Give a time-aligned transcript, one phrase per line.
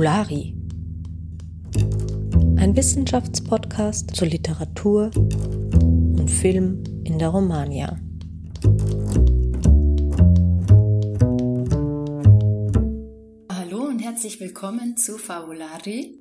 [0.00, 0.54] Fabulari.
[2.56, 8.00] Ein Wissenschaftspodcast zur Literatur und Film in der Romagna.
[13.52, 16.18] Hallo und herzlich willkommen zu Fabulari.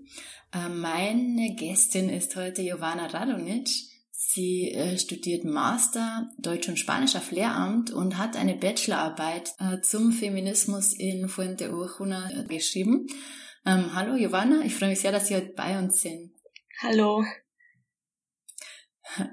[0.51, 3.69] Äh, meine Gästin ist heute Jovana Radonic.
[4.11, 10.11] Sie äh, studiert Master Deutsch und Spanisch auf Lehramt und hat eine Bachelorarbeit äh, zum
[10.11, 13.07] Feminismus in Fuente Urjuna geschrieben.
[13.69, 16.31] Ähm, hallo Giovanna, ich freue mich sehr, dass Sie heute bei uns sind.
[16.81, 17.23] Hallo.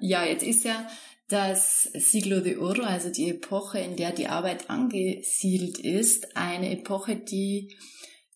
[0.01, 0.87] Ja, jetzt ist ja
[1.29, 7.17] das Siglo de Oro, also die Epoche, in der die Arbeit angesiedelt ist, eine Epoche,
[7.17, 7.79] die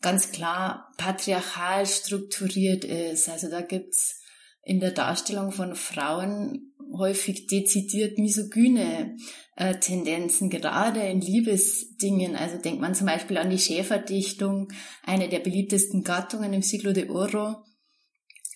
[0.01, 3.29] ganz klar patriarchal strukturiert ist.
[3.29, 4.23] Also da gibt's
[4.63, 9.17] in der Darstellung von Frauen häufig dezidiert misogyne
[9.57, 12.37] äh, Tendenzen, gerade in Liebesdingen.
[12.37, 14.69] Also denkt man zum Beispiel an die Schäferdichtung,
[15.05, 17.57] eine der beliebtesten Gattungen im Siglo de Oro,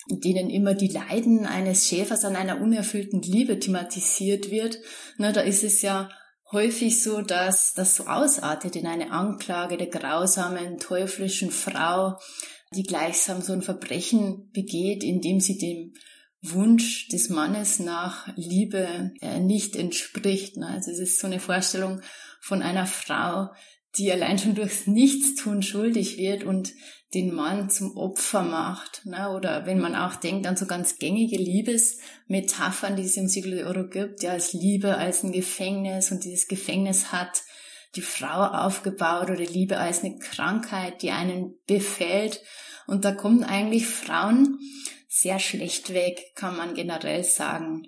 [0.09, 4.79] in denen immer die Leiden eines Schäfers an einer unerfüllten Liebe thematisiert wird.
[5.19, 6.09] Na, da ist es ja
[6.53, 12.19] häufig so, dass das so ausartet in eine Anklage der grausamen, teuflischen Frau,
[12.75, 15.93] die gleichsam so ein Verbrechen begeht, indem sie dem
[16.53, 20.57] Wunsch des Mannes nach Liebe nicht entspricht.
[20.57, 20.69] Ne?
[20.69, 22.01] Also es ist so eine Vorstellung
[22.41, 23.51] von einer Frau,
[23.97, 26.73] die allein schon durchs Nichtstun schuldig wird und
[27.15, 29.07] den Mann zum Opfer macht.
[29.07, 29.31] Ne?
[29.31, 33.65] Oder wenn man auch denkt an so ganz gängige Liebesmetaphern, die es im Siglo de
[33.65, 37.43] Oro gibt, ja, als Liebe als ein Gefängnis und dieses Gefängnis hat
[37.95, 42.43] die Frau aufgebaut oder Liebe als eine Krankheit, die einen befällt.
[42.87, 44.59] Und da kommen eigentlich Frauen
[45.15, 47.87] sehr schlecht weg, kann man generell sagen.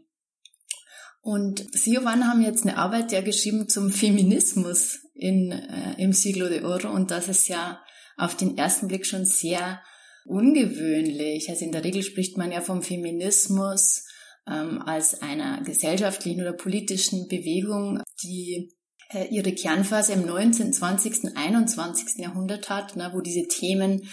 [1.20, 6.48] Und Sie, Giovanna, haben jetzt eine Arbeit ja geschrieben zum Feminismus in, äh, im Siglo
[6.48, 7.82] de Oro und das ist ja
[8.16, 9.82] auf den ersten Blick schon sehr
[10.25, 11.50] ungewöhnlich.
[11.50, 14.04] Also in der Regel spricht man ja vom Feminismus
[14.48, 18.72] ähm, als einer gesellschaftlichen oder politischen Bewegung, die
[19.10, 22.19] äh, ihre Kernphase im 19., 20., 21.
[22.19, 24.09] Jahrhundert hat, ne, wo diese Themen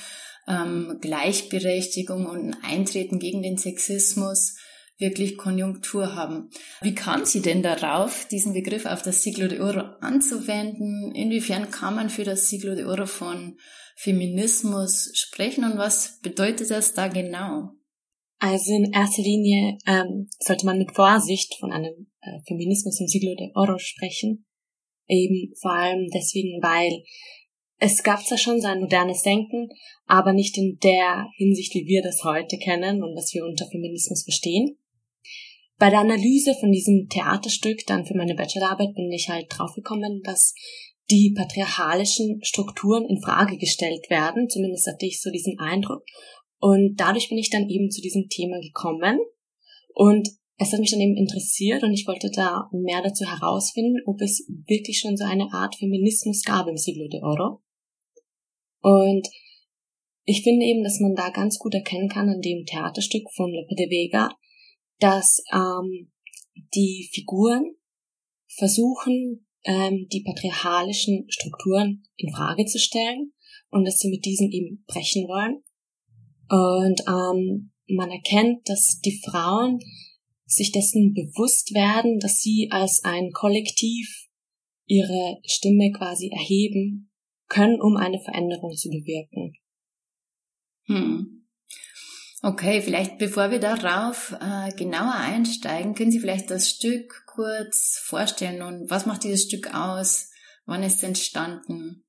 [0.48, 4.58] ähm, Gleichberechtigung und Eintreten gegen den Sexismus
[4.98, 6.50] wirklich Konjunktur haben.
[6.82, 11.14] Wie kam sie denn darauf, diesen Begriff auf das Siglo de Oro anzuwenden?
[11.16, 13.58] Inwiefern kann man für das Siglo de Oro von
[13.96, 17.72] Feminismus sprechen und was bedeutet das da genau?
[18.40, 23.36] Also in erster Linie ähm, sollte man mit Vorsicht von einem äh, Feminismus im Siglo
[23.36, 24.46] de Oro sprechen,
[25.08, 27.04] Eben vor allem deswegen, weil
[27.84, 29.68] es gab zwar schon so ein modernes Denken,
[30.06, 34.24] aber nicht in der Hinsicht, wie wir das heute kennen und was wir unter Feminismus
[34.24, 34.78] verstehen.
[35.78, 40.54] Bei der Analyse von diesem Theaterstück dann für meine Bachelorarbeit bin ich halt draufgekommen, dass
[41.12, 44.48] die patriarchalischen Strukturen in Frage gestellt werden.
[44.48, 46.06] Zumindest hatte ich so diesen Eindruck.
[46.60, 49.20] Und dadurch bin ich dann eben zu diesem Thema gekommen.
[49.94, 54.22] Und es hat mich dann eben interessiert und ich wollte da mehr dazu herausfinden, ob
[54.22, 57.60] es wirklich schon so eine Art Feminismus gab im Siglo de Oro.
[58.84, 59.28] Und
[60.26, 63.76] ich finde eben, dass man da ganz gut erkennen kann an dem Theaterstück von Lope
[63.76, 64.30] de Vega,
[65.00, 66.12] dass ähm,
[66.76, 67.76] die Figuren
[68.48, 73.34] versuchen, ähm, die patriarchalischen Strukturen in Frage zu stellen
[73.70, 75.64] und dass sie mit diesen eben brechen wollen.
[76.50, 79.80] Und ähm, man erkennt, dass die Frauen
[80.46, 84.28] sich dessen bewusst werden, dass sie als ein Kollektiv
[84.86, 87.13] ihre Stimme quasi erheben
[87.48, 89.54] können, um eine Veränderung zu bewirken.
[90.86, 91.46] Hm.
[92.42, 98.62] Okay, vielleicht bevor wir darauf äh, genauer einsteigen, können Sie vielleicht das Stück kurz vorstellen
[98.62, 100.30] und was macht dieses Stück aus?
[100.66, 102.04] Wann ist es entstanden?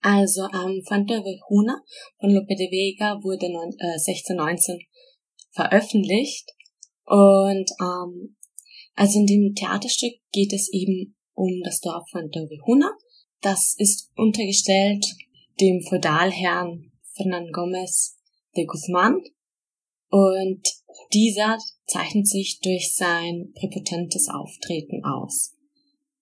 [0.00, 1.82] Also ähm, Fanta Vejuna
[2.20, 4.78] von Lope de Vega wurde äh, 1619
[5.52, 6.50] veröffentlicht
[7.04, 8.36] und ähm,
[8.94, 12.90] also in dem Theaterstück geht es eben um das Dorf von Torrejuna.
[13.40, 15.04] Das ist untergestellt
[15.60, 18.16] dem Feudalherrn Fernan Gomez
[18.56, 19.22] de Guzman.
[20.10, 20.62] Und
[21.12, 25.54] dieser zeichnet sich durch sein präpotentes Auftreten aus.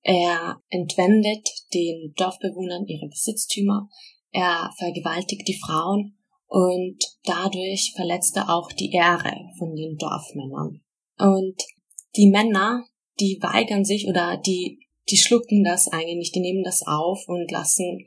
[0.02, 3.88] Er entwendet den Dorfbewohnern ihre Besitztümer,
[4.30, 6.16] er vergewaltigt die Frauen
[6.46, 10.80] und dadurch verletzt er auch die Ehre von den Dorfmännern.
[11.18, 11.62] Und
[12.16, 12.84] die Männer,
[13.18, 18.06] die weigern sich oder die, die schlucken das eigentlich die nehmen das auf und lassen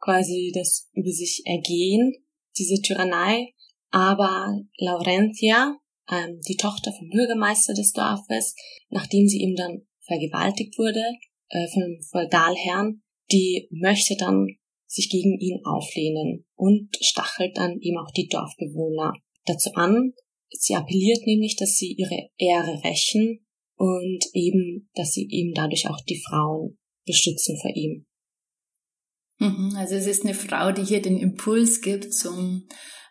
[0.00, 2.14] quasi das über sich ergehen,
[2.56, 3.52] diese Tyrannei.
[3.90, 5.78] Aber Laurentia,
[6.10, 8.54] ähm, die Tochter vom Bürgermeister des Dorfes,
[8.88, 11.02] nachdem sie ihm dann vergewaltigt wurde
[11.48, 13.02] äh, einem Feudalherrn,
[13.32, 14.46] die möchte dann
[14.86, 19.14] sich gegen ihn auflehnen und stachelt dann eben auch die Dorfbewohner
[19.46, 20.12] dazu an.
[20.50, 23.45] Sie appelliert nämlich, dass sie ihre Ehre rächen
[23.76, 28.06] und eben, dass sie eben dadurch auch die Frauen beschützen vor ihm.
[29.38, 32.66] Mhm, also es ist eine Frau, die hier den Impuls gibt zum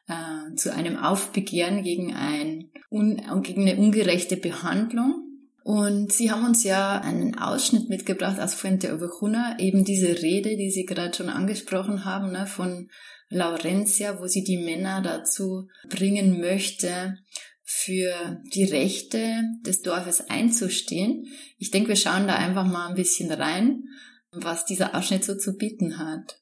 [0.08, 5.22] äh, zu einem Aufbegehren gegen ein un, gegen eine ungerechte Behandlung.
[5.64, 10.70] Und Sie haben uns ja einen Ausschnitt mitgebracht aus Fuente Ovejuna, eben diese Rede, die
[10.70, 12.88] Sie gerade schon angesprochen haben, ne, von
[13.30, 17.18] Laurentia, wo sie die Männer dazu bringen möchte,
[17.66, 21.26] für die Rechte des Dorfes einzustehen.
[21.58, 23.86] Ich denke, wir schauen da einfach mal ein bisschen rein,
[24.32, 26.40] was dieser Ausschnitt so zu bieten hat.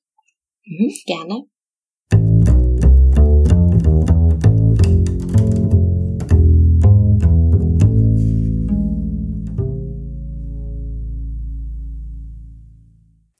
[0.65, 1.43] Mhm, gerne.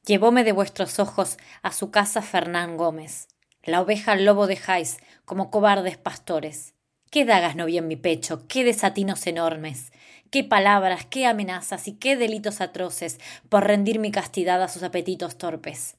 [0.05, 3.27] Llevóme de vuestros ojos a su casa Fernán Gómez.
[3.63, 6.73] La oveja al lobo dejáis, como cobardes pastores.
[7.13, 9.91] Qué dagas no vi en mi pecho, qué desatinos enormes,
[10.31, 13.19] qué palabras, qué amenazas y qué delitos atroces
[13.49, 15.95] por rendir mi castidad a sus apetitos torpes.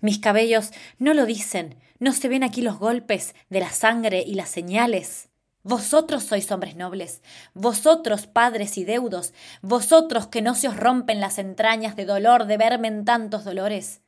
[0.00, 4.34] Mis cabellos no lo dicen, no se ven aquí los golpes de la sangre y
[4.34, 5.28] las señales.
[5.62, 7.22] Vosotros sois hombres nobles,
[7.54, 12.56] vosotros padres y deudos, vosotros que no se os rompen las entrañas de dolor de
[12.56, 14.00] verme en tantos dolores.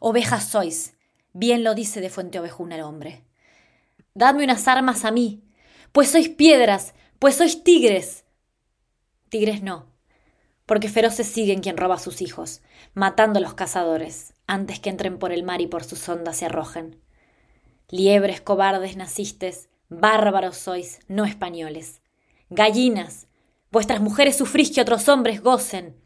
[0.00, 0.94] Ovejas sois,
[1.32, 3.22] bien lo dice de Fuente Ovejuna el hombre.
[4.14, 5.44] Dadme unas armas a mí,
[5.92, 8.24] pues sois piedras, pues sois tigres.
[9.28, 9.86] Tigres no,
[10.66, 12.62] porque feroces siguen quien roba a sus hijos,
[12.94, 16.46] matando a los cazadores, antes que entren por el mar y por sus ondas se
[16.46, 17.00] arrojen.
[17.88, 22.00] Liebres cobardes nacistes, Bárbaros sois, no españoles.
[22.48, 23.28] Gallinas,
[23.70, 25.96] vuestras mujeres sufrís que otros hombres gocen.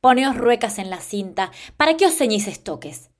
[0.00, 3.10] Poneos ruecas en la cinta, ¿para qué os ceñís estoques?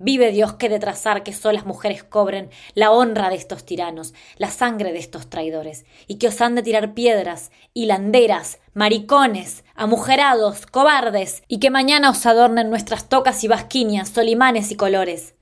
[0.00, 4.48] Vive Dios que de trazar que solas mujeres cobren la honra de estos tiranos, la
[4.48, 11.42] sangre de estos traidores, y que os han de tirar piedras, hilanderas, maricones, amujerados, cobardes,
[11.48, 15.34] y que mañana os adornen nuestras tocas y basquiñas, solimanes y colores.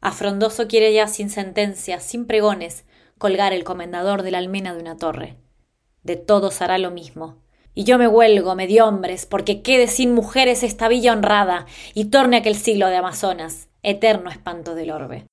[0.00, 2.84] Afrondoso quiere ya sin sentencia, sin pregones,
[3.18, 5.36] colgar el comendador de la almena de una torre.
[6.02, 7.36] De todos hará lo mismo.
[7.74, 12.38] Y yo me huelgo, medio hombres, porque quede sin mujeres esta villa honrada y torne
[12.38, 15.26] aquel siglo de Amazonas, eterno espanto del orbe.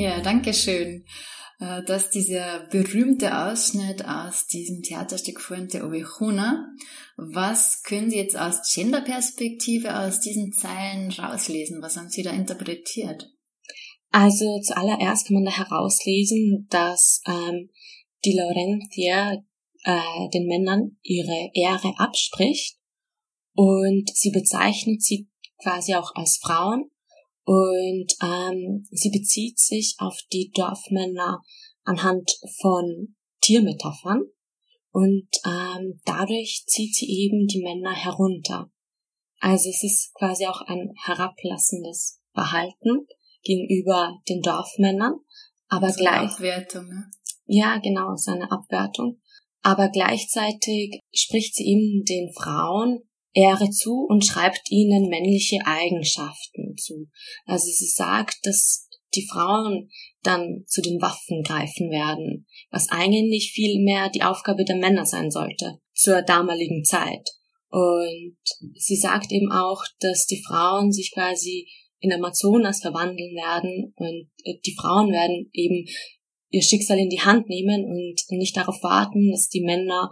[0.00, 1.04] Ja, danke schön.
[1.60, 6.66] Äh, dass dieser berühmte Ausschnitt aus diesem Theaterstück Fuente Ovejuna,
[7.16, 11.82] was können Sie jetzt aus Genderperspektive aus diesen Zeilen rauslesen?
[11.82, 13.30] Was haben Sie da interpretiert?
[14.10, 17.68] Also zuallererst kann man da herauslesen, dass ähm,
[18.24, 19.34] die Laurentia
[19.84, 22.78] äh, den Männern ihre Ehre abspricht
[23.52, 25.28] und sie bezeichnet sie
[25.62, 26.90] quasi auch als Frauen
[27.44, 31.42] und ähm, sie bezieht sich auf die Dorfmänner
[31.84, 34.22] anhand von Tiermetaphern
[34.92, 38.70] und ähm, dadurch zieht sie eben die Männer herunter.
[39.38, 43.06] Also es ist quasi auch ein herablassendes Verhalten
[43.42, 45.14] gegenüber den Dorfmännern,
[45.68, 47.10] aber so gleich Abwertung, ne?
[47.46, 49.20] ja genau seine Abwertung,
[49.62, 57.08] aber gleichzeitig spricht sie eben den Frauen Ehre zu und schreibt ihnen männliche Eigenschaften zu.
[57.46, 59.88] Also sie sagt, dass die Frauen
[60.22, 65.30] dann zu den Waffen greifen werden, was eigentlich viel mehr die Aufgabe der Männer sein
[65.30, 67.28] sollte zur damaligen Zeit.
[67.70, 68.36] Und
[68.74, 71.68] sie sagt eben auch, dass die Frauen sich quasi
[72.00, 74.30] in Amazonas verwandeln werden und
[74.64, 75.86] die Frauen werden eben
[76.48, 80.10] ihr Schicksal in die Hand nehmen und nicht darauf warten, dass die Männer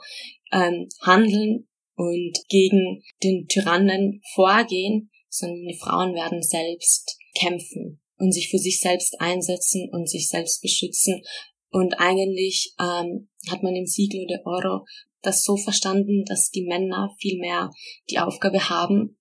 [0.52, 1.67] ähm, handeln
[1.99, 8.81] und gegen den Tyrannen vorgehen, sondern die Frauen werden selbst kämpfen und sich für sich
[8.81, 11.23] selbst einsetzen und sich selbst beschützen.
[11.71, 14.85] Und eigentlich ähm, hat man im Siglo de Oro
[15.23, 17.73] das so verstanden, dass die Männer vielmehr
[18.11, 19.19] die Aufgabe haben,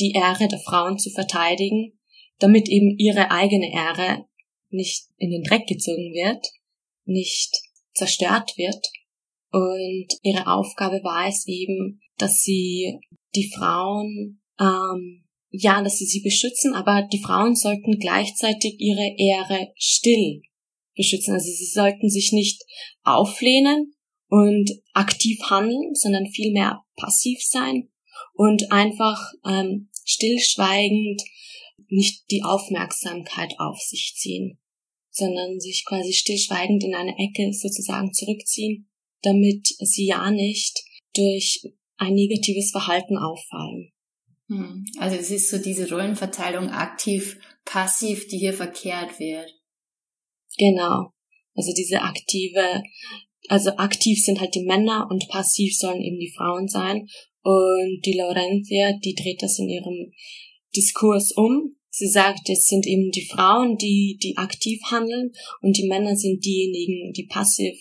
[0.00, 1.98] die Ehre der Frauen zu verteidigen,
[2.40, 4.26] damit eben ihre eigene Ehre
[4.70, 6.44] nicht in den Dreck gezogen wird,
[7.04, 7.56] nicht
[7.94, 8.84] zerstört wird.
[9.52, 12.98] Und ihre Aufgabe war es eben, dass sie
[13.34, 19.72] die Frauen, ähm, ja, dass sie sie beschützen, aber die Frauen sollten gleichzeitig ihre Ehre
[19.76, 20.42] still
[20.94, 21.34] beschützen.
[21.34, 22.62] Also sie sollten sich nicht
[23.02, 23.94] auflehnen
[24.28, 27.88] und aktiv handeln, sondern vielmehr passiv sein
[28.34, 31.22] und einfach ähm, stillschweigend
[31.88, 34.58] nicht die Aufmerksamkeit auf sich ziehen.
[35.16, 38.90] sondern sich quasi stillschweigend in eine Ecke sozusagen zurückziehen,
[39.22, 40.78] damit sie ja nicht
[41.14, 41.62] durch
[41.98, 43.92] ein negatives Verhalten auffallen.
[44.48, 44.84] Hm.
[44.98, 49.52] Also es ist so diese Rollenverteilung aktiv, passiv, die hier verkehrt wird.
[50.56, 51.10] Genau.
[51.54, 52.82] Also diese aktive,
[53.48, 57.08] also aktiv sind halt die Männer und passiv sollen eben die Frauen sein.
[57.42, 60.12] Und die Laurentia, die dreht das in ihrem
[60.74, 61.76] Diskurs um.
[61.88, 66.44] Sie sagt, es sind eben die Frauen, die, die aktiv handeln und die Männer sind
[66.44, 67.78] diejenigen, die passiv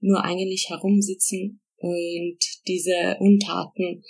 [0.00, 4.02] nur eigentlich herumsitzen und diese Untaten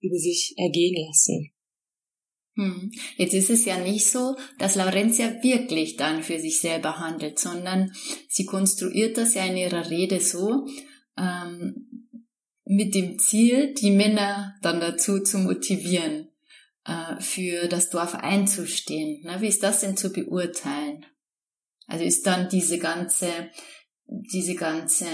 [0.00, 1.50] über sich ergehen lassen.
[2.56, 2.92] Hm.
[3.16, 7.92] Jetzt ist es ja nicht so, dass Laurentia wirklich dann für sich selber handelt, sondern
[8.28, 10.66] sie konstruiert das ja in ihrer Rede so,
[11.18, 12.08] ähm,
[12.64, 16.28] mit dem Ziel, die Männer dann dazu zu motivieren,
[16.84, 19.20] äh, für das Dorf einzustehen.
[19.24, 21.04] Na, wie ist das denn zu beurteilen?
[21.86, 23.28] Also ist dann diese ganze,
[24.06, 25.06] diese ganze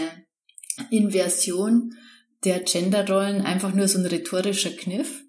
[0.91, 1.93] Inversion
[2.45, 5.23] der Genderrollen einfach nur so ein rhetorischer Kniff?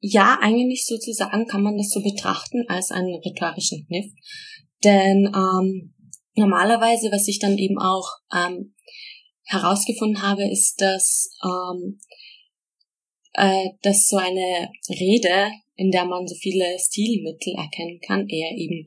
[0.00, 4.12] Ja, eigentlich sozusagen kann man das so betrachten als einen rhetorischen Kniff.
[4.82, 5.94] Denn ähm,
[6.34, 8.74] normalerweise, was ich dann eben auch ähm,
[9.44, 11.98] herausgefunden habe, ist, dass, ähm,
[13.32, 18.86] äh, dass so eine Rede, in der man so viele Stilmittel erkennen kann, eher eben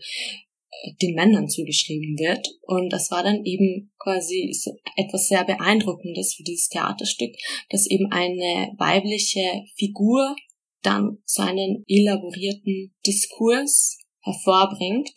[1.01, 2.47] den Männern zugeschrieben wird.
[2.61, 4.53] Und das war dann eben quasi
[4.95, 7.35] etwas sehr Beeindruckendes für dieses Theaterstück,
[7.69, 10.35] dass eben eine weibliche Figur
[10.81, 15.13] dann so einen elaborierten Diskurs hervorbringt,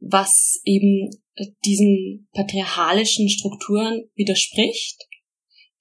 [0.00, 1.10] was eben
[1.64, 5.06] diesen patriarchalischen Strukturen widerspricht.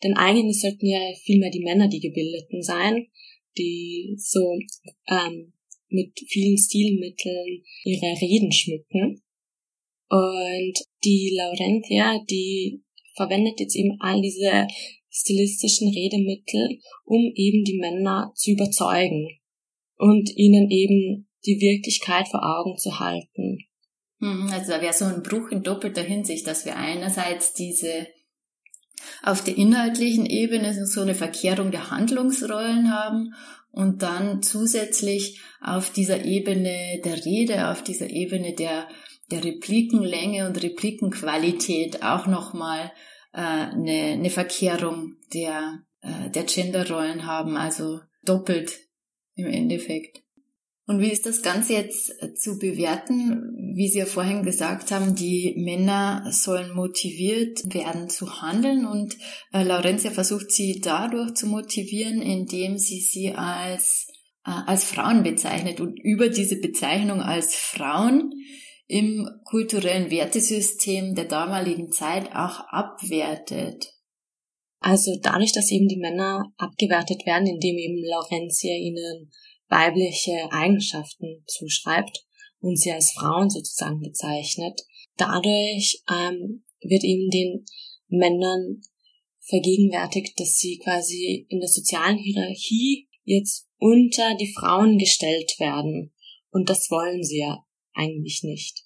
[0.03, 3.07] Denn eigentlich sollten ja vielmehr die Männer die Gebildeten sein,
[3.57, 4.57] die so
[5.07, 5.53] ähm,
[5.93, 9.21] mit vielen Stilmitteln ihre Reden schmücken.
[10.09, 10.73] Und
[11.03, 12.83] die Laurentia, die
[13.15, 14.67] verwendet jetzt eben all diese
[15.09, 19.27] stilistischen Redemittel, um eben die Männer zu überzeugen
[19.97, 23.59] und ihnen eben die Wirklichkeit vor Augen zu halten.
[24.19, 28.07] Hm, also da wäre so ein Bruch in doppelter Hinsicht, dass wir einerseits diese
[29.21, 33.33] auf der inhaltlichen Ebene so eine Verkehrung der Handlungsrollen haben
[33.73, 38.87] und dann zusätzlich auf dieser Ebene der Rede, auf dieser Ebene der,
[39.31, 42.91] der Replikenlänge und Replikenqualität auch nochmal
[43.33, 48.79] äh, eine, eine Verkehrung der, äh, der Genderrollen haben, also doppelt
[49.33, 50.21] im Endeffekt.
[50.85, 53.73] Und wie ist das Ganze jetzt äh, zu bewerten?
[53.75, 59.17] Wie Sie ja vorhin gesagt haben, die Männer sollen motiviert werden zu handeln und
[59.53, 64.07] äh, Laurentia versucht sie dadurch zu motivieren, indem sie sie als,
[64.45, 68.33] äh, als Frauen bezeichnet und über diese Bezeichnung als Frauen
[68.87, 73.93] im kulturellen Wertesystem der damaligen Zeit auch abwertet.
[74.81, 79.31] Also dadurch, dass eben die Männer abgewertet werden, indem eben Laurentia ihnen
[79.73, 82.25] weibliche Eigenschaften zuschreibt
[82.59, 84.79] und sie als Frauen sozusagen bezeichnet,
[85.17, 87.65] dadurch ähm, wird eben den
[88.07, 88.81] Männern
[89.41, 96.13] vergegenwärtigt, dass sie quasi in der sozialen Hierarchie jetzt unter die Frauen gestellt werden.
[96.51, 98.83] Und das wollen sie ja eigentlich nicht.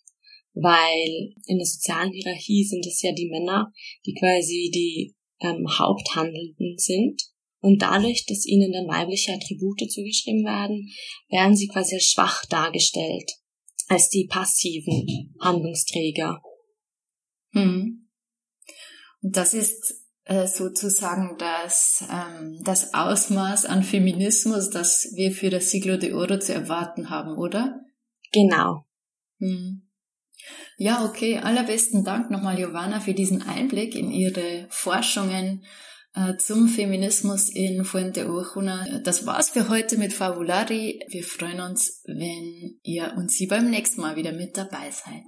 [0.53, 3.71] Weil in der sozialen Hierarchie sind es ja die Männer,
[4.05, 7.21] die quasi die ähm, Haupthandelnden sind.
[7.59, 10.89] Und dadurch, dass ihnen dann weibliche Attribute zugeschrieben werden,
[11.29, 13.31] werden sie quasi als schwach dargestellt,
[13.87, 16.41] als die passiven Handlungsträger.
[17.51, 18.07] Hm.
[19.21, 25.71] Und das ist äh, sozusagen das, ähm, das Ausmaß an Feminismus, das wir für das
[25.71, 27.81] Siglo de Oro zu erwarten haben, oder?
[28.31, 28.85] Genau.
[29.39, 29.87] Hm.
[30.77, 31.39] Ja, okay.
[31.39, 35.65] Allerbesten Dank nochmal, Giovanna, für diesen Einblick in Ihre Forschungen
[36.37, 38.99] zum Feminismus in Fuente Ojuna.
[39.03, 40.99] Das war's für heute mit Fabulari.
[41.09, 45.23] Wir freuen uns, wenn ihr und Sie beim nächsten Mal wieder mit dabei seid.